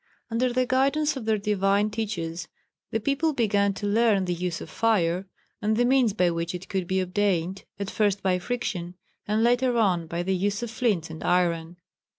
[0.31, 2.47] ]Under the guidance of their divine teachers
[2.89, 5.27] the people began to learn the use of fire,
[5.61, 8.95] and the means by which it could be obtained, at first by friction,
[9.27, 11.77] and later on by the use of flints and iron.